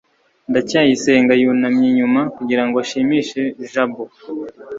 [0.49, 3.39] ndacyayisenga yunamye inyuma kugirango ashimishe
[3.71, 4.03] jabo